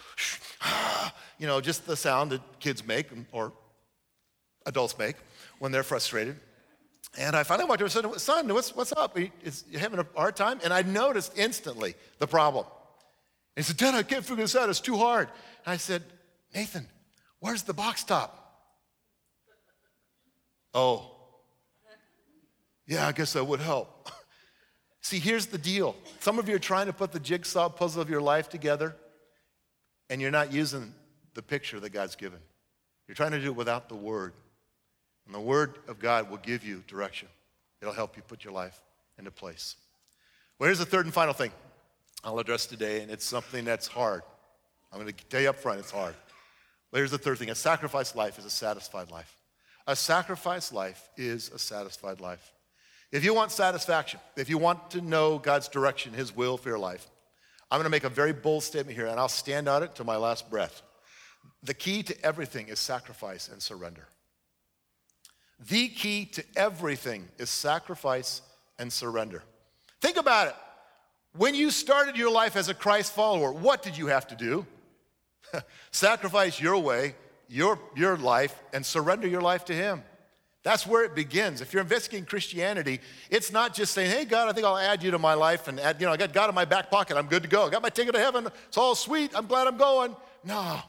[1.41, 3.53] you know, just the sound that kids make or
[4.67, 5.17] adults make
[5.59, 6.39] when they're frustrated.
[7.19, 9.19] And I finally walked over and said, Son, what's, what's up?
[9.43, 10.61] Is you having a hard time?
[10.63, 12.67] And I noticed instantly the problem.
[13.57, 14.69] And he said, Dad, I can't figure this out.
[14.69, 15.29] It's too hard.
[15.65, 16.03] And I said,
[16.55, 16.87] Nathan,
[17.41, 18.37] where's the box top?
[20.75, 21.11] Oh,
[22.87, 24.11] yeah, I guess that would help.
[25.01, 25.97] See, here's the deal.
[26.21, 28.95] Some of you are trying to put the jigsaw puzzle of your life together,
[30.11, 30.93] and you're not using
[31.41, 32.39] the picture that God's given.
[33.09, 34.35] You're trying to do it without the Word.
[35.25, 37.29] And the Word of God will give you direction,
[37.81, 38.79] it'll help you put your life
[39.19, 39.77] into place.
[40.59, 41.51] Well, here's the third and final thing
[42.23, 44.21] I'll address today, and it's something that's hard.
[44.93, 46.15] I'm going to tell you up front, it's hard.
[46.91, 49.35] But here's the third thing a sacrificed life is a satisfied life.
[49.87, 52.53] A sacrificed life is a satisfied life.
[53.13, 56.79] If you want satisfaction, if you want to know God's direction, His will for your
[56.79, 57.09] life,
[57.71, 60.05] I'm going to make a very bold statement here, and I'll stand on it to
[60.05, 60.83] my last breath.
[61.63, 64.07] The key to everything is sacrifice and surrender.
[65.69, 68.41] The key to everything is sacrifice
[68.79, 69.43] and surrender.
[70.01, 70.55] Think about it.
[71.37, 74.67] When you started your life as a Christ follower, what did you have to do?
[75.93, 77.15] Sacrifice your way,
[77.49, 80.03] your, your life, and surrender your life to Him.
[80.63, 81.61] That's where it begins.
[81.61, 83.01] If you're investigating Christianity,
[83.31, 85.81] it's not just saying, hey, God, I think I'll add you to my life and
[85.81, 87.67] add, you know, I got God in my back pocket, I'm good to go.
[87.67, 90.15] I got my ticket to heaven, it's all sweet, I'm glad I'm going.
[90.45, 90.81] No,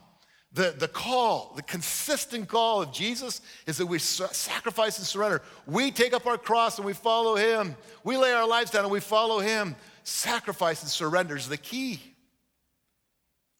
[0.54, 5.40] the, the call, the consistent call of Jesus is that we sacrifice and surrender.
[5.66, 7.74] We take up our cross and we follow Him.
[8.04, 9.74] We lay our lives down and we follow Him.
[10.04, 12.00] Sacrifice and surrender is the key.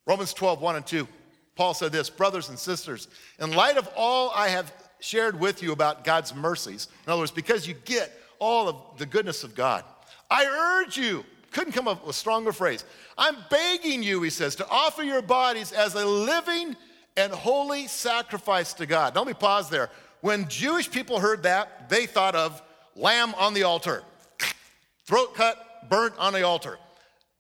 [0.06, 1.08] Romans 12, 1 and 2.
[1.54, 5.72] Paul said this Brothers and sisters, in light of all I have shared with you
[5.72, 9.84] about God's mercies, in other words, because you get all of the goodness of God,
[10.30, 10.44] I
[10.84, 12.84] urge you couldn't come up with a stronger phrase.
[13.16, 16.76] I'm begging you, he says, to offer your bodies as a living
[17.16, 19.14] and holy sacrifice to God.
[19.14, 19.90] Now, let me pause there.
[20.20, 22.62] When Jewish people heard that, they thought of
[22.96, 24.02] lamb on the altar,
[25.04, 26.78] throat cut, burnt on the altar.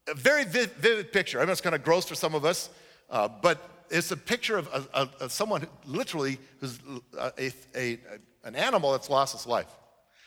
[0.08, 1.40] A very vivid picture.
[1.40, 2.70] I know it's kind of gross for some of us,
[3.08, 6.80] uh, but it's a picture of, of, of someone literally who's
[7.16, 8.00] uh, a, a,
[8.44, 9.68] an animal that's lost its life.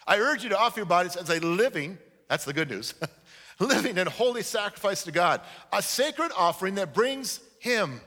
[0.07, 1.97] I urge you to offer your bodies as a living,
[2.29, 2.93] that's the good news,
[3.59, 5.41] living in holy sacrifice to God,
[5.71, 8.01] a sacred offering that brings Him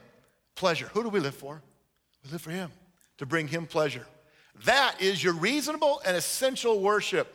[0.54, 0.90] pleasure.
[0.92, 1.62] Who do we live for?
[2.24, 2.70] We live for Him,
[3.18, 4.06] to bring Him pleasure.
[4.64, 7.34] That is your reasonable and essential worship.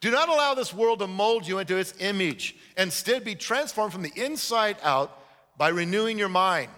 [0.00, 2.54] Do not allow this world to mold you into its image.
[2.76, 5.18] Instead, be transformed from the inside out
[5.56, 6.70] by renewing your mind.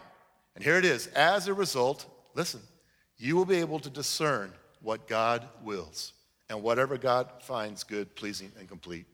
[0.54, 1.06] And here it is.
[1.08, 2.60] As a result, listen,
[3.18, 6.14] you will be able to discern what God wills
[6.48, 9.06] and whatever God finds good, pleasing, and complete.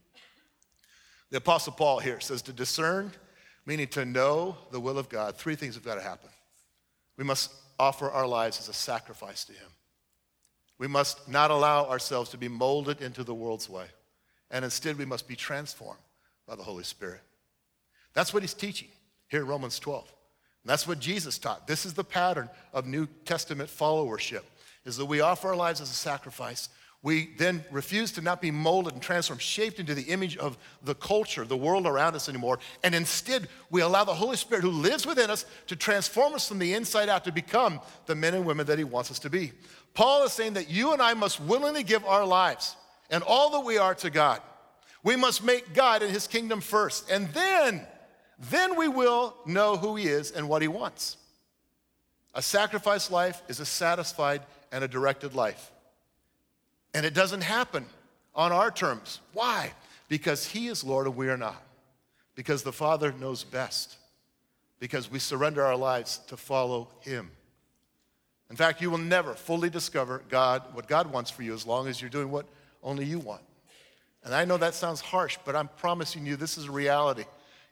[1.30, 3.12] The Apostle Paul here says to discern,
[3.64, 6.30] meaning to know the will of God, three things have got to happen.
[7.16, 9.68] We must offer our lives as a sacrifice to Him.
[10.78, 13.86] We must not allow ourselves to be molded into the world's way.
[14.50, 16.00] And instead, we must be transformed
[16.46, 17.20] by the Holy Spirit.
[18.14, 18.88] That's what He's teaching.
[19.28, 20.04] here in Romans 12.
[20.62, 21.66] And that's what Jesus taught.
[21.66, 24.42] This is the pattern of New Testament followership,
[24.84, 26.68] is that we offer our lives as a sacrifice.
[27.06, 30.96] We then refuse to not be molded and transformed, shaped into the image of the
[30.96, 32.58] culture, the world around us anymore.
[32.82, 36.58] And instead, we allow the Holy Spirit who lives within us to transform us from
[36.58, 39.52] the inside out to become the men and women that He wants us to be.
[39.94, 42.74] Paul is saying that you and I must willingly give our lives
[43.08, 44.40] and all that we are to God.
[45.04, 47.08] We must make God and His kingdom first.
[47.08, 47.86] And then,
[48.50, 51.18] then we will know who He is and what He wants.
[52.34, 54.42] A sacrificed life is a satisfied
[54.72, 55.70] and a directed life.
[56.96, 57.84] And it doesn't happen
[58.34, 59.20] on our terms.
[59.34, 59.74] Why?
[60.08, 61.62] Because He is Lord and we are not.
[62.34, 63.98] Because the Father knows best.
[64.78, 67.30] Because we surrender our lives to follow Him.
[68.48, 71.86] In fact, you will never fully discover God, what God wants for you, as long
[71.86, 72.46] as you're doing what
[72.82, 73.42] only you want.
[74.24, 77.24] And I know that sounds harsh, but I'm promising you this is a reality.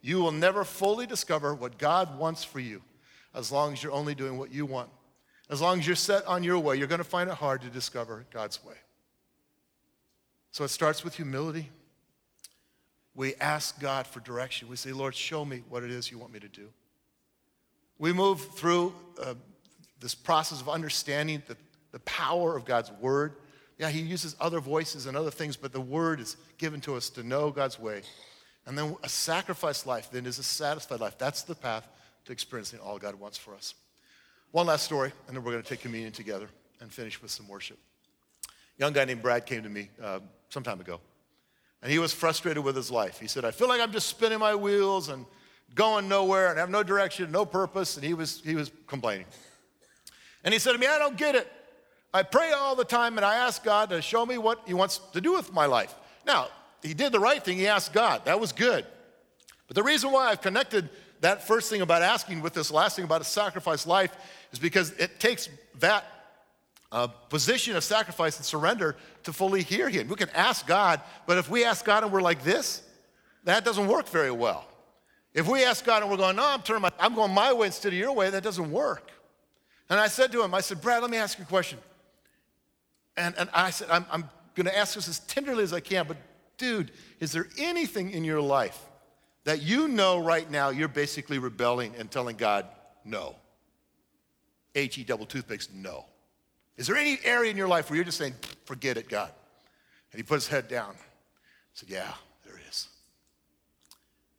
[0.03, 2.83] You will never fully discover what God wants for you
[3.35, 4.91] as long as you're only doing what you want.
[5.49, 7.69] As long as you're set on your way, you're going to find it hard to
[7.69, 8.75] discover God's way.
[10.55, 11.69] So it starts with humility.
[13.17, 14.69] We ask God for direction.
[14.69, 16.69] We say, Lord, show me what it is you want me to do.
[17.99, 19.35] We move through uh,
[19.99, 21.57] this process of understanding the,
[21.91, 23.33] the power of God's word.
[23.79, 27.11] Yeah, he uses other voices and other things, but the word is given to us
[27.11, 28.03] to know God's way.
[28.65, 31.19] And then a sacrificed life then is a satisfied life.
[31.19, 31.89] That's the path
[32.27, 33.75] to experiencing all God wants for us.
[34.53, 36.47] One last story, and then we're going to take communion together
[36.81, 37.79] and finish with some worship.
[38.47, 40.21] A young guy named Brad came to me uh,
[40.55, 41.01] some time ago.
[41.83, 43.19] And he was frustrated with his life.
[43.19, 45.27] He said, I feel like I'm just spinning my wheels and
[45.75, 47.97] going nowhere and have no direction, no purpose.
[47.97, 49.27] And he was, he was complaining.
[50.45, 51.51] And he said to me, I don't get it.
[52.15, 54.99] I pray all the time and I ask God to show me what he wants
[55.13, 55.95] to do with my life.
[56.25, 56.47] Now,
[56.83, 57.59] he did the right thing.
[57.59, 58.25] He asked God.
[58.27, 58.87] That was good.
[59.67, 60.89] But the reason why I've connected
[61.21, 64.15] that first thing about asking with this last thing about a sacrifice life
[64.53, 65.49] is because it takes
[65.81, 66.05] that
[66.93, 70.09] uh, position of sacrifice and surrender to fully hear Him.
[70.09, 72.83] We can ask God, but if we ask God and we're like this,
[73.45, 74.67] that doesn't work very well.
[75.33, 77.67] If we ask God and we're going, no, I'm turning my, I'm going my way
[77.67, 79.11] instead of your way, that doesn't work.
[79.91, 81.79] And I said to him, I said, Brad, let me ask you a question.
[83.17, 86.07] And, and I said, I'm, I'm going to ask this as tenderly as I can,
[86.07, 86.17] but
[86.57, 88.79] dude, is there anything in your life
[89.43, 92.67] that you know right now you're basically rebelling and telling God
[93.05, 93.35] no?
[94.75, 96.07] H E double toothpicks, no.
[96.77, 98.35] Is there any area in your life where you're just saying,
[98.65, 99.31] forget it, God?
[100.13, 100.91] And he put his head down.
[100.91, 102.13] I said, yeah,
[102.45, 102.89] there is.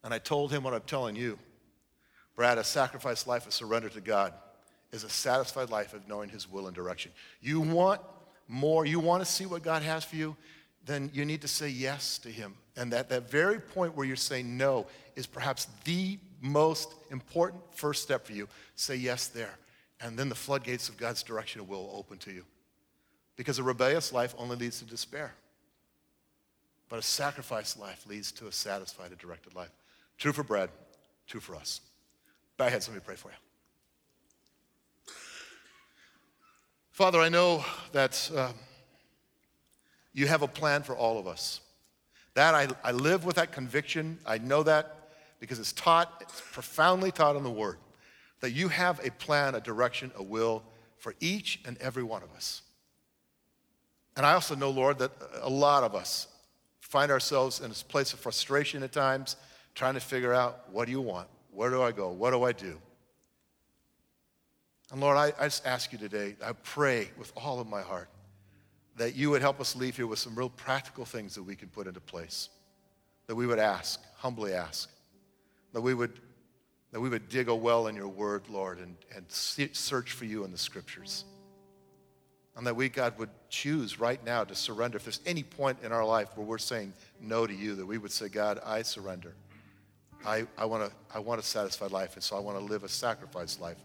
[0.04, 1.39] And I told him what I'm telling you.
[2.36, 4.34] Brad, a sacrificed life of surrender to God
[4.91, 7.12] is a satisfied life of knowing his will and direction.
[7.41, 8.02] You want
[8.48, 10.36] more, you want to see what God has for you,
[10.86, 12.56] then you need to say yes to him.
[12.78, 18.04] And that, that very point where you're saying no is perhaps the most important first
[18.04, 18.48] step for you.
[18.76, 19.58] Say yes there.
[20.05, 22.45] And then the floodgates of God's direction will open to you.
[23.37, 25.33] Because a rebellious life only leads to despair.
[26.89, 29.71] But a sacrificed life leads to a satisfied and directed life.
[30.19, 30.69] True for Brad,
[31.25, 31.81] true for us.
[32.55, 35.13] Bow heads, let me pray for you.
[36.91, 38.51] Father, I know that uh,
[40.13, 41.61] you have a plan for all of us.
[42.35, 44.19] That I, I live with that conviction.
[44.23, 47.79] I know that because it's taught, it's profoundly taught in the Word
[48.41, 50.63] that you have a plan, a direction, a will
[50.98, 52.62] for each and every one of us.
[54.15, 56.28] And I also know, Lord, that a lot of us
[56.80, 59.36] find ourselves in this place of frustration at times,
[59.74, 61.28] trying to figure out what do you want?
[61.52, 62.12] Where do I go?
[62.12, 62.80] What do I do?
[64.91, 68.08] And Lord, I, I just ask you today, I pray with all of my heart
[68.98, 71.67] that you would help us leave here with some real practical things that we can
[71.67, 72.50] put into place,
[73.28, 74.89] that we would ask, humbly ask,
[75.74, 76.19] that we would
[76.95, 80.45] that we would dig a well in your word, Lord, and, and search for you
[80.45, 81.25] in the scriptures.
[82.55, 84.95] And that we, God, would choose right now to surrender.
[84.95, 87.97] If there's any point in our life where we're saying no to you, that we
[87.97, 89.34] would say, God, I surrender.
[90.25, 92.86] I, I want to I want a satisfied life, and so I want to live
[92.86, 93.75] a sacrificed life.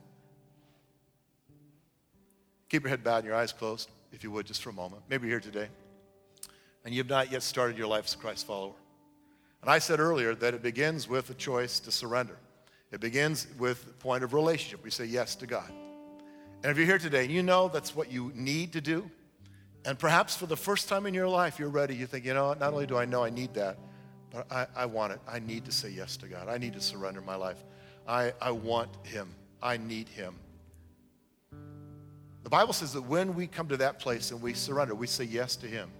[2.69, 5.03] Keep your head bowed and your eyes closed, if you would, just for a moment.
[5.09, 5.69] Maybe you're here today,
[6.85, 8.75] and you've not yet started your life as a Christ follower.
[9.63, 12.37] And I said earlier that it begins with a choice to surrender.
[12.91, 14.83] It begins with point of relationship.
[14.83, 15.71] We say yes to God.
[16.63, 19.11] And if you're here today you know that's what you need to do,
[19.85, 22.53] and perhaps for the first time in your life you're ready, you think, you know,
[22.55, 23.79] not only do I know I need that,
[24.31, 25.21] but I, I want it.
[25.27, 26.49] I need to say yes to God.
[26.49, 27.65] I need to surrender my life.
[28.07, 29.35] I, I want Him.
[29.63, 30.35] I need Him.
[32.43, 35.25] The Bible says that when we come to that place and we surrender, we say
[35.25, 35.91] yes to Him.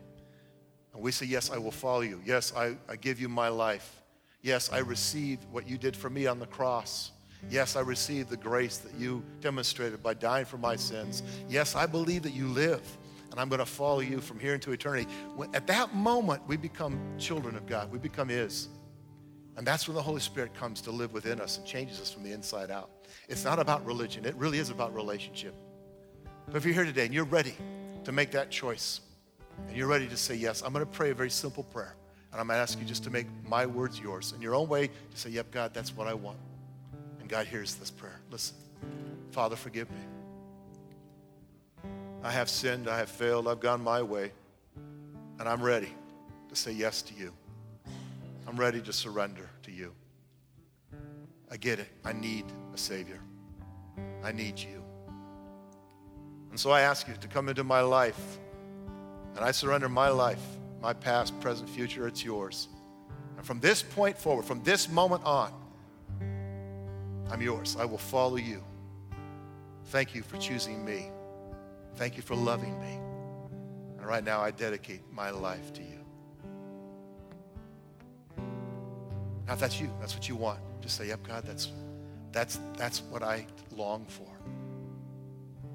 [0.93, 2.21] And we say, Yes, I will follow you.
[2.25, 4.00] Yes, I, I give you my life.
[4.43, 7.13] Yes, I receive what you did for me on the cross.
[7.49, 11.23] Yes, I receive the grace that you demonstrated by dying for my sins.
[11.49, 12.83] Yes, I believe that you live
[13.31, 15.09] and I'm going to follow you from here into eternity.
[15.37, 17.91] When, at that moment, we become children of God.
[17.93, 18.69] We become His.
[19.57, 22.23] And that's when the Holy Spirit comes to live within us and changes us from
[22.23, 22.91] the inside out.
[23.29, 25.55] It's not about religion, it really is about relationship.
[26.47, 27.55] But if you're here today and you're ready
[28.05, 29.01] to make that choice,
[29.69, 31.95] and you're ready to say yes, I'm going to pray a very simple prayer.
[32.33, 34.33] And I'm going to ask you just to make my words yours.
[34.35, 36.39] In your own way, to say, Yep, God, that's what I want.
[37.21, 38.21] And God hears this prayer.
[38.31, 38.57] Listen,
[39.31, 39.97] Father, forgive me.
[42.23, 44.33] I have sinned, I have failed, I've gone my way,
[45.39, 45.93] and I'm ready
[46.51, 47.33] to say yes to you.
[48.47, 49.95] I'm ready to surrender to you.
[51.51, 51.89] I get it.
[52.05, 53.21] I need a Savior.
[54.23, 54.83] I need you.
[56.51, 58.39] And so I ask you to come into my life,
[59.35, 60.43] and I surrender my life,
[60.81, 62.69] my past, present, future, it's yours.
[63.37, 65.53] And from this point forward, from this moment on,
[67.31, 67.77] I'm yours.
[67.79, 68.63] I will follow you.
[69.87, 71.11] Thank you for choosing me.
[71.97, 72.99] Thank you for loving me.
[73.99, 76.01] And right now, I dedicate my life to you.
[79.47, 80.61] Now, if that's you, that's what you want.
[80.81, 81.73] Just say, yep, God, that's,
[82.33, 84.29] that's, that's what I long for.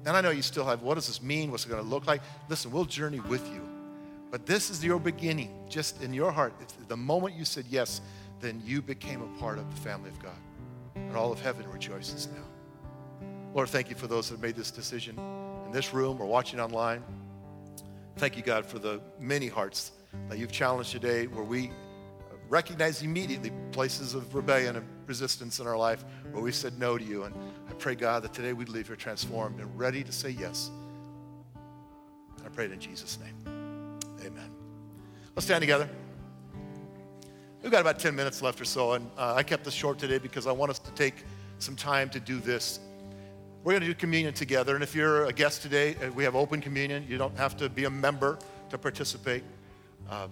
[0.06, 1.50] And I know you still have, what does this mean?
[1.50, 2.22] What's it going to look like?
[2.48, 3.65] Listen, we'll journey with you.
[4.36, 6.52] But this is your beginning, just in your heart.
[6.60, 8.02] It's the moment you said yes,
[8.38, 10.36] then you became a part of the family of God.
[10.94, 13.28] And all of heaven rejoices now.
[13.54, 15.18] Lord, thank you for those that made this decision
[15.64, 17.02] in this room or watching online.
[18.18, 19.92] Thank you, God, for the many hearts
[20.28, 21.70] that you've challenged today where we
[22.50, 27.04] recognize immediately places of rebellion and resistance in our life where we said no to
[27.04, 27.24] you.
[27.24, 27.34] And
[27.70, 30.70] I pray, God, that today we'd leave here transformed and ready to say yes.
[32.44, 33.55] I pray it in Jesus' name.
[34.24, 34.50] Amen.
[35.34, 35.88] Let's stand together.
[37.62, 40.18] We've got about 10 minutes left or so, and uh, I kept this short today
[40.18, 41.24] because I want us to take
[41.58, 42.80] some time to do this
[43.66, 44.76] we're going to do communion together.
[44.76, 47.04] And if you're a guest today, uh, we have open communion.
[47.08, 48.38] You don't have to be a member
[48.70, 49.42] to participate.
[50.08, 50.30] Um,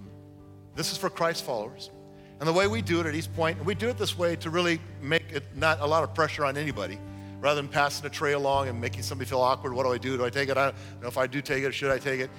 [0.77, 1.91] this is for Christ followers.
[2.39, 4.79] And the way we do it at Eastpoint, we do it this way to really
[5.03, 6.97] make it not a lot of pressure on anybody.
[7.41, 10.17] Rather than passing a tray along and making somebody feel awkward, what do I do?
[10.17, 10.57] Do I take it?
[10.57, 12.31] I don't know if I do take it, should I take it?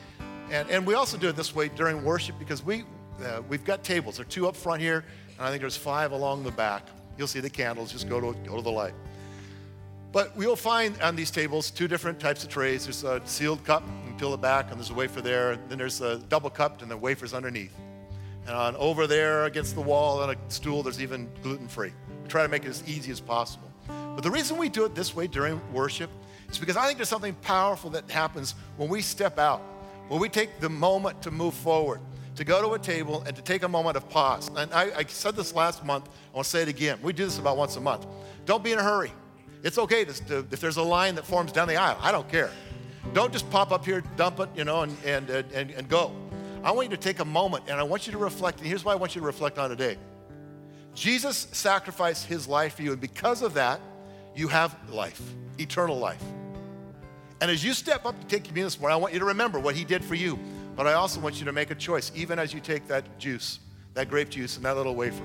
[0.51, 2.83] And, and we also do it this way during worship because we,
[3.23, 4.17] uh, we've got tables.
[4.17, 5.03] There are two up front here,
[5.37, 6.87] and I think there's five along the back.
[7.17, 7.91] You'll see the candles.
[7.91, 8.93] Just go to, go to the light.
[10.11, 12.85] But we'll find on these tables two different types of trays.
[12.85, 15.57] There's a sealed cup, you peel it back, and there's a wafer there.
[15.67, 17.73] Then there's a double cupped, and the wafer's underneath.
[18.47, 21.91] And on over there against the wall on a stool, there's even gluten free.
[22.23, 23.69] We try to make it as easy as possible.
[23.87, 26.09] But the reason we do it this way during worship
[26.49, 29.61] is because I think there's something powerful that happens when we step out,
[30.07, 31.99] when we take the moment to move forward,
[32.35, 34.49] to go to a table and to take a moment of pause.
[34.55, 36.99] And I, I said this last month, I want to say it again.
[37.01, 38.05] We do this about once a month.
[38.45, 39.11] Don't be in a hurry.
[39.63, 41.97] It's okay to, to, if there's a line that forms down the aisle.
[42.01, 42.51] I don't care.
[43.13, 46.11] Don't just pop up here, dump it, you know, and, and, and, and go.
[46.63, 48.59] I want you to take a moment and I want you to reflect.
[48.59, 49.97] And here's what I want you to reflect on today
[50.93, 53.79] Jesus sacrificed his life for you, and because of that,
[54.35, 55.21] you have life,
[55.59, 56.23] eternal life.
[57.41, 59.59] And as you step up to take communion this morning, I want you to remember
[59.59, 60.39] what he did for you.
[60.75, 63.59] But I also want you to make a choice, even as you take that juice,
[63.93, 65.23] that grape juice, and that little wafer,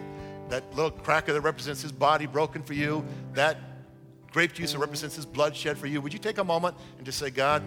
[0.48, 3.58] that little cracker that represents his body broken for you, that
[4.32, 7.04] grape juice that represents his blood shed for you, would you take a moment and
[7.04, 7.62] just say, God,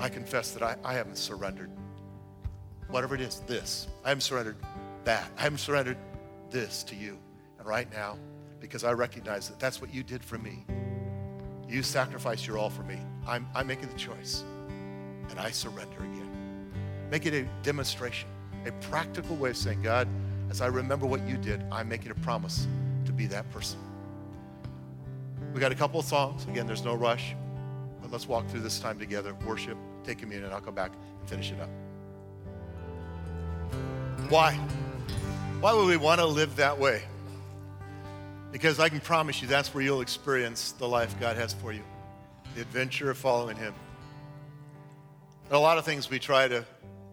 [0.00, 1.70] I confess that I, I haven't surrendered.
[2.88, 3.86] Whatever it is, this.
[4.04, 4.56] I haven't surrendered
[5.04, 5.30] that.
[5.36, 5.98] I haven't surrendered
[6.50, 7.18] this to you.
[7.58, 8.16] And right now,
[8.60, 10.64] because I recognize that that's what you did for me,
[11.68, 12.98] you sacrificed your all for me.
[13.28, 14.42] I'm, I'm making the choice.
[15.30, 16.70] And I surrender again.
[17.10, 18.28] Make it a demonstration,
[18.66, 20.08] a practical way of saying, God,
[20.50, 22.66] as I remember what you did, I'm making a promise
[23.04, 23.78] to be that person.
[25.52, 26.44] We got a couple of songs.
[26.46, 27.36] Again, there's no rush.
[28.00, 31.52] But let's walk through this time together, worship, take communion, I'll come back and finish
[31.52, 31.70] it up.
[34.30, 34.54] Why?
[35.60, 37.02] Why would we want to live that way?
[38.52, 41.82] Because I can promise you that's where you'll experience the life God has for you
[42.58, 43.72] the adventure of following Him.
[45.48, 46.64] Are a lot of things we try to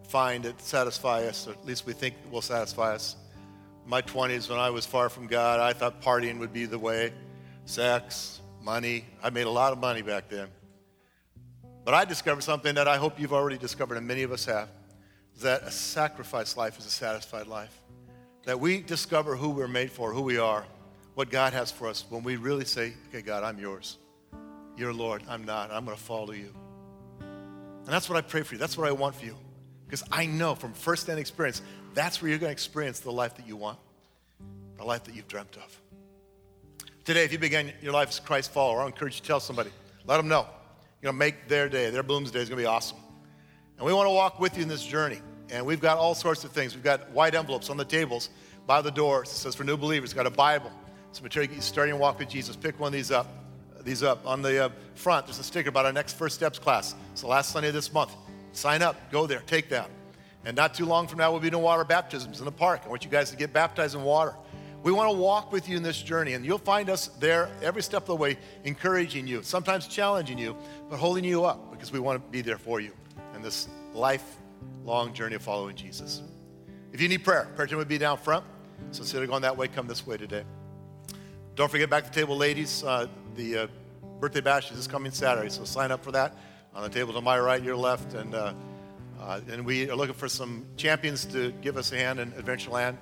[0.07, 3.15] find that satisfy us, or at least we think will satisfy us.
[3.85, 7.13] My 20s, when I was far from God, I thought partying would be the way
[7.65, 9.05] sex, money.
[9.21, 10.47] I made a lot of money back then.
[11.83, 14.69] But I discovered something that I hope you've already discovered, and many of us have,
[15.41, 17.83] that a sacrificed life is a satisfied life.
[18.45, 20.65] That we discover who we're made for, who we are,
[21.13, 23.99] what God has for us when we really say, okay, God, I'm yours.
[24.77, 25.71] You're Lord, I'm not.
[25.71, 26.53] I'm going to follow you.
[27.19, 28.59] And that's what I pray for you.
[28.59, 29.35] That's what I want for you.
[29.85, 31.61] Because I know from firsthand experience,
[31.93, 33.77] that's where you're going to experience the life that you want,
[34.77, 35.81] the life that you've dreamt of.
[37.03, 39.69] Today, if you begin your life as Christ follower, I encourage you to tell somebody.
[40.07, 40.47] Let them know.
[41.01, 42.97] You're going to make their day, their Bloomsday is going to be awesome.
[43.77, 45.19] And we want to walk with you in this journey.
[45.51, 46.73] And we've got all sorts of things.
[46.73, 48.29] We've got white envelopes on the tables
[48.65, 49.29] by the doors.
[49.29, 50.71] It says for new believers, got a Bible.
[51.11, 52.55] Some material to get you starting to walk with Jesus.
[52.55, 53.44] Pick one of these up.
[53.85, 54.25] These up.
[54.25, 56.95] On the uh, front, there's a sticker about our next First Steps class.
[57.11, 58.15] It's the last Sunday of this month.
[58.51, 59.91] Sign up, go there, take that.
[60.43, 62.81] And not too long from now, we'll be doing water baptisms in the park.
[62.83, 64.33] I want you guys to get baptized in water.
[64.81, 67.83] We want to walk with you in this journey, and you'll find us there every
[67.83, 70.55] step of the way, encouraging you, sometimes challenging you,
[70.89, 72.91] but holding you up because we want to be there for you
[73.35, 76.23] in this lifelong journey of following Jesus.
[76.91, 78.45] If you need prayer, prayer team would be down front.
[78.91, 80.43] So instead of going that way, come this way today.
[81.55, 82.83] Don't forget back to the table, ladies.
[82.83, 83.67] Uh, the uh,
[84.19, 86.35] birthday bash is this coming Saturday, so sign up for that
[86.73, 88.53] on the table to my right, your left, and uh,
[89.19, 92.97] uh and we are looking for some champions to give us a hand in Adventureland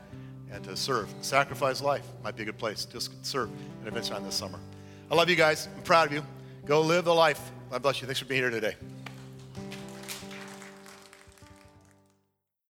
[0.51, 1.13] and to serve.
[1.21, 2.85] Sacrifice life might be a good place.
[2.85, 3.49] Just serve
[3.83, 4.59] in Adventureland this summer.
[5.09, 5.67] I love you guys.
[5.75, 6.23] I'm proud of you.
[6.65, 7.51] Go live the life.
[7.71, 8.07] God bless you.
[8.07, 8.75] Thanks for being here today.